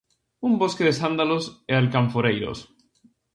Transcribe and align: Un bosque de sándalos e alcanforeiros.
Un 0.47 0.53
bosque 0.61 0.83
de 0.87 0.93
sándalos 1.01 1.43
e 1.71 1.73
alcanforeiros. 1.75 2.59